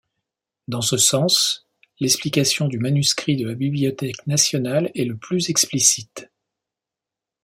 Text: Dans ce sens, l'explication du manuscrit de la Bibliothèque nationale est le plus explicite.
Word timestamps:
Dans 0.67 0.81
ce 0.81 0.97
sens, 0.97 1.67
l'explication 1.99 2.67
du 2.67 2.79
manuscrit 2.79 3.35
de 3.35 3.47
la 3.47 3.53
Bibliothèque 3.53 4.25
nationale 4.25 4.89
est 4.95 5.05
le 5.05 5.15
plus 5.15 5.51
explicite. 5.51 6.27